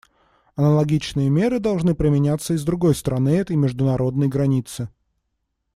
Аналогичные 0.55 1.29
меры 1.29 1.59
должны 1.59 1.93
применяться 1.93 2.55
и 2.55 2.57
с 2.57 2.63
другой 2.63 2.95
стороны 2.95 3.29
этой 3.37 3.55
международной 3.55 4.29
границы. 4.29 4.89